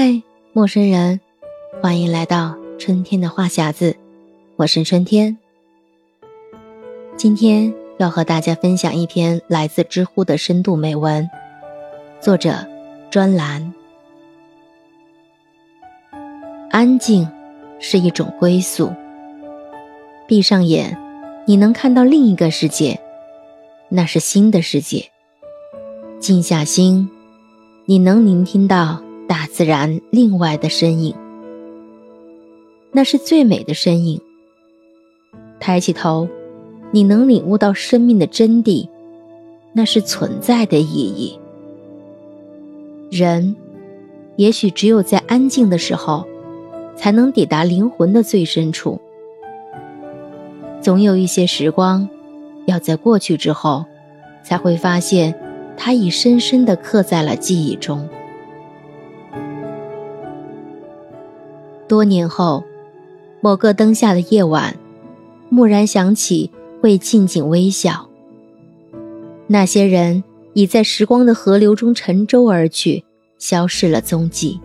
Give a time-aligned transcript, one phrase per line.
[0.00, 1.18] 嗨，陌生人，
[1.82, 3.96] 欢迎来到春天的话匣子，
[4.54, 5.36] 我是春天。
[7.16, 11.28] 今天要和大家分享一篇来自知乎的深度美文，
[12.20, 12.64] 作者
[13.10, 13.74] 专栏。
[16.70, 17.28] 安静
[17.80, 18.92] 是一种归宿。
[20.28, 20.96] 闭上眼，
[21.44, 23.00] 你能看到另一个世界，
[23.88, 25.10] 那是新的世界。
[26.20, 27.10] 静下心，
[27.86, 29.02] 你能聆听到。
[29.28, 31.14] 大自然另外的身影，
[32.92, 34.18] 那是最美的身影。
[35.60, 36.26] 抬起头，
[36.92, 38.88] 你能领悟到生命的真谛，
[39.74, 41.38] 那是存在的意义。
[43.10, 43.54] 人，
[44.36, 46.24] 也许只有在安静的时候，
[46.96, 48.98] 才能抵达灵魂的最深处。
[50.80, 52.08] 总有一些时光，
[52.64, 53.84] 要在过去之后，
[54.42, 55.38] 才会发现，
[55.76, 58.08] 它已深深地刻在了记忆中。
[61.88, 62.62] 多年后，
[63.40, 64.76] 某个灯下的夜晚，
[65.50, 66.50] 蓦然想起，
[66.82, 68.06] 会静静微笑。
[69.46, 70.22] 那些人
[70.52, 73.02] 已在时光的河流中沉舟而去，
[73.38, 74.60] 消失了踪迹，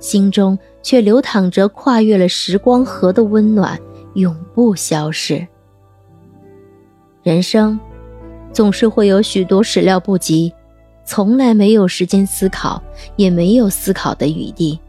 [0.00, 3.78] 心中却流淌着跨越了时光河的温暖，
[4.14, 5.46] 永不消逝。
[7.22, 7.78] 人生，
[8.52, 10.50] 总是会有许多始料不及，
[11.04, 12.82] 从来没有时间思考，
[13.16, 14.80] 也没有思考的余地。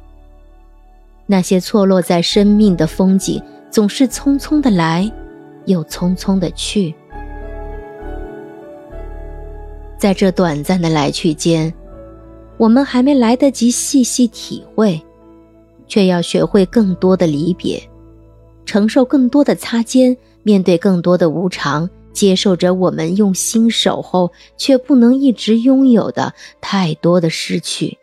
[1.30, 5.12] 那些错落在生命的风景，总是匆匆的来，
[5.66, 6.96] 又匆匆的去。
[9.98, 11.74] 在这短暂的来去间，
[12.56, 15.02] 我们还没来得及细细体会，
[15.86, 17.82] 却要学会更多的离别，
[18.66, 27.98] 承受更多的擦肩，面对更多的无常，接受着我们用心守候却不能一直拥有的太多的失去。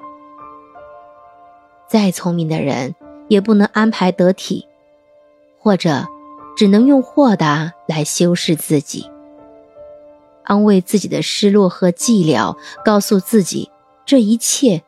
[1.89, 2.95] 再聪明的人。
[3.35, 4.65] 也不能安排得体，
[5.59, 6.07] 或者
[6.57, 9.11] 只能用豁达来修饰自己，
[10.45, 13.69] 安慰自己的失落和寂寥，告诉自己
[14.07, 14.81] 这一切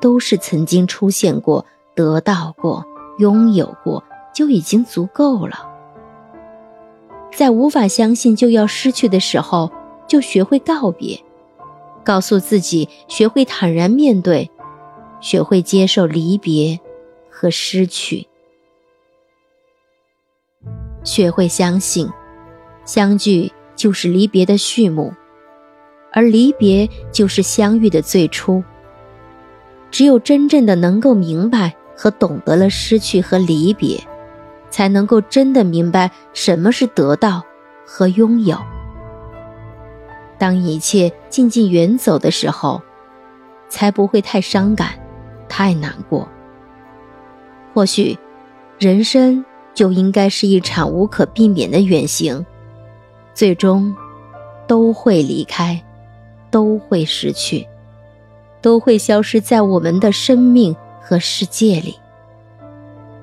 [0.00, 2.82] 都是曾经出现过、得到过、
[3.18, 4.02] 拥有过
[4.34, 5.68] 就已经足够了。
[7.30, 9.70] 在无法相信就要失去的时候，
[10.06, 11.22] 就学会告别，
[12.02, 14.50] 告诉自己学会坦然面对，
[15.20, 16.80] 学会接受离别。
[17.42, 18.24] 和失去，
[21.02, 22.08] 学会相信，
[22.84, 25.12] 相聚就是离别的序幕，
[26.12, 28.62] 而离别就是相遇的最初。
[29.90, 34.00] 只有真正的能够明白和懂得了失去和离别，
[34.70, 37.42] 才能够真的明白什么是得到
[37.84, 38.56] 和拥有。
[40.38, 42.80] 当一切渐渐远走的时候，
[43.68, 44.90] 才不会太伤感，
[45.48, 46.28] 太难过。
[47.74, 48.18] 或许，
[48.78, 49.44] 人生
[49.74, 52.44] 就应该是一场无可避免的远行，
[53.32, 53.94] 最终
[54.66, 55.82] 都会离开，
[56.50, 57.66] 都会失去，
[58.60, 61.98] 都会消失在我们的生命和世界里。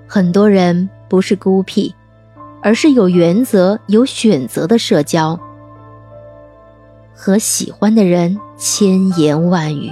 [0.07, 1.93] 很多人不是孤僻，
[2.61, 5.39] 而是有原则、有选择的社交，
[7.13, 9.91] 和喜欢的人千言万语，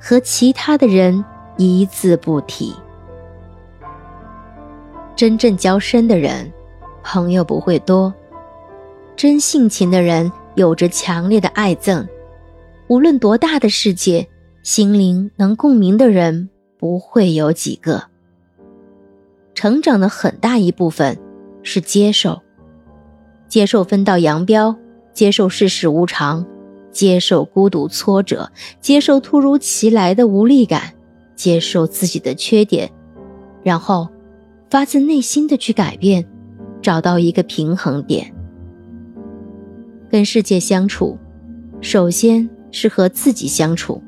[0.00, 1.24] 和其他的人
[1.56, 2.74] 一字不提。
[5.16, 6.52] 真正交深的人，
[7.04, 8.12] 朋友不会多；
[9.14, 12.04] 真性情的人，有着强烈的爱憎。
[12.88, 14.28] 无论多大的世界，
[14.64, 18.02] 心灵能共鸣的人不会有几个。
[19.54, 21.16] 成长的很大一部分
[21.62, 22.42] 是接受，
[23.46, 24.76] 接受分道扬镳，
[25.12, 26.44] 接受世事无常，
[26.90, 28.50] 接受孤独挫折，
[28.80, 30.92] 接受突如其来的无力感，
[31.36, 32.90] 接受自己的缺点，
[33.62, 34.08] 然后。
[34.74, 36.26] 发自内心的去改变，
[36.82, 38.34] 找到一个平衡点。
[40.10, 41.16] 跟世界相处，
[41.80, 44.02] 首先是和自己相处。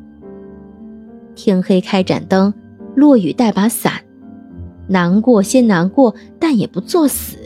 [1.36, 2.52] 天黑开盏灯，
[2.96, 3.92] 落雨带把伞，
[4.88, 7.36] 难过先难过，但也不作死。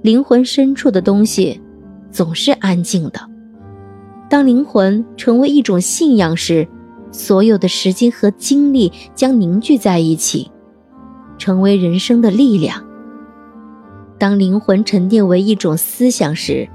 [0.00, 1.60] 灵魂深处的东西，
[2.12, 3.18] 总是安静的。
[4.30, 6.68] 当灵魂成为一种信仰时，
[7.10, 10.48] 所有的时间和精力将凝聚在一起。
[11.38, 12.84] 成为人生的力量。
[14.18, 16.68] 当灵魂沉淀为一种思想时，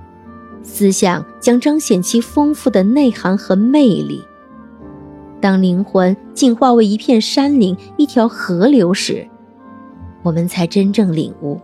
[0.64, 4.24] 思想将彰显其丰富的内涵和魅力。
[5.42, 9.28] 当灵魂进化为一片山林、一条河流时，
[10.24, 11.60] 我们才真正领悟，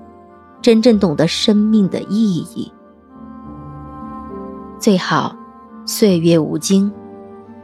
[0.62, 2.69] 真正懂得生命的意义。
[4.78, 5.34] 最好
[5.86, 6.92] 岁月无惊，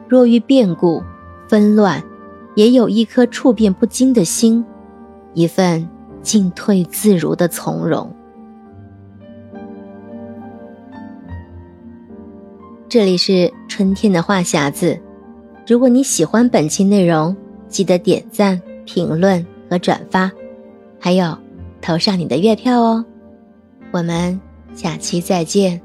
[0.07, 1.03] 若遇变故、
[1.49, 2.01] 纷乱，
[2.55, 4.65] 也有一颗处变不惊的心，
[5.35, 5.87] 一份
[6.23, 8.11] 进退自如的从容。
[12.89, 14.99] 这里是春天的话匣子，
[15.67, 17.35] 如果你喜欢本期内容，
[17.67, 20.31] 记得点赞、评论和转发，
[20.99, 21.37] 还有
[21.81, 23.05] 投上你的月票哦。
[23.91, 24.39] 我们
[24.73, 25.81] 下期再见。